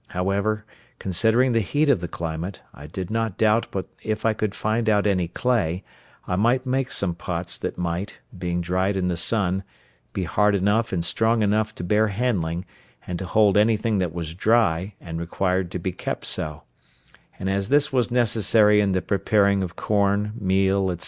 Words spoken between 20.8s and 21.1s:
&c.